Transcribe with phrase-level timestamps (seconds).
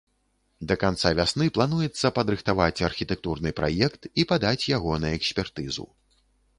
[0.69, 5.85] Да канца вясны плануецца падрыхтаваць архітэктурны праект і падаць яго на экспертызу.